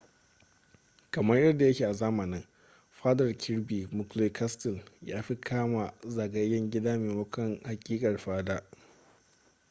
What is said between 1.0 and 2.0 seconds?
kamar yadda ya ke a